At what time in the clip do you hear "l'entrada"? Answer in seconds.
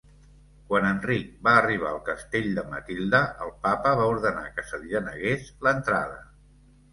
5.69-6.19